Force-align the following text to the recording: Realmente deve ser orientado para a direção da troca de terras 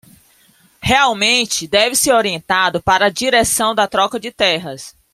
Realmente 0.81 1.67
deve 1.67 1.95
ser 1.95 2.13
orientado 2.13 2.81
para 2.81 3.05
a 3.05 3.09
direção 3.11 3.75
da 3.75 3.87
troca 3.87 4.19
de 4.19 4.31
terras 4.31 4.95